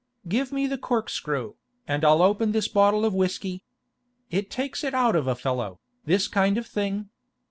[0.27, 1.53] 'Give me the corkscrew,
[1.87, 3.63] and I'll open this bottle of whisky.
[4.31, 7.09] It takes it out of a fellow, this kind of thing.